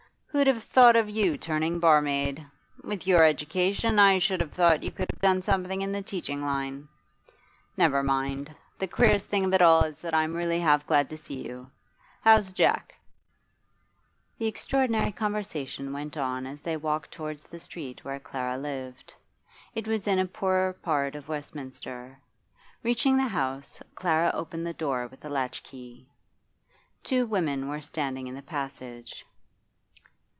[0.33, 2.45] Who'd have thought of you turning barmaid?
[2.85, 6.41] With your education, I should have thought you could have done something in the teaching
[6.41, 6.87] line.
[7.75, 8.55] Never mind.
[8.79, 11.69] The queerest thing of all is that I'm really half glad to see you.
[12.21, 12.95] How's Jack?'
[14.37, 19.13] The extraordinary conversation went on as they walked towards the street where Clara lived.
[19.75, 22.17] It was in a poor part of Westminster.
[22.83, 26.07] Reaching the house, Clara opened the door with a latchkey.
[27.03, 29.25] Two women were standing in the passage.